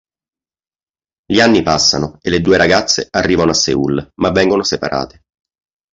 [1.27, 5.21] Gli anni passano e le due ragazze arrivano a Seul, ma vengono separate.